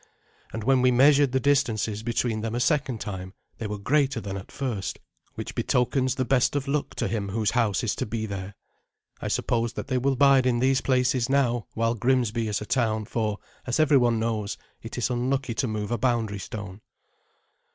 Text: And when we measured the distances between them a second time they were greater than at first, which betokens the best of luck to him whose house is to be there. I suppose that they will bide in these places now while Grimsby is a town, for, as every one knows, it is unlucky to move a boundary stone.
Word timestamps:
And 0.51 0.63
when 0.63 0.81
we 0.81 0.89
measured 0.89 1.31
the 1.31 1.39
distances 1.39 2.01
between 2.01 2.41
them 2.41 2.55
a 2.55 2.59
second 2.59 2.99
time 2.99 3.35
they 3.59 3.67
were 3.67 3.77
greater 3.77 4.19
than 4.19 4.35
at 4.35 4.51
first, 4.51 4.97
which 5.35 5.53
betokens 5.53 6.15
the 6.15 6.25
best 6.25 6.55
of 6.55 6.67
luck 6.67 6.95
to 6.95 7.07
him 7.07 7.29
whose 7.29 7.51
house 7.51 7.83
is 7.83 7.93
to 7.97 8.07
be 8.07 8.25
there. 8.25 8.55
I 9.21 9.27
suppose 9.27 9.73
that 9.73 9.89
they 9.89 9.99
will 9.99 10.15
bide 10.15 10.47
in 10.47 10.57
these 10.57 10.81
places 10.81 11.29
now 11.29 11.67
while 11.75 11.93
Grimsby 11.93 12.47
is 12.47 12.61
a 12.61 12.65
town, 12.65 13.05
for, 13.05 13.37
as 13.67 13.79
every 13.79 13.97
one 13.97 14.17
knows, 14.19 14.57
it 14.81 14.97
is 14.97 15.11
unlucky 15.11 15.53
to 15.53 15.67
move 15.67 15.91
a 15.91 15.99
boundary 15.99 16.39
stone. 16.39 16.81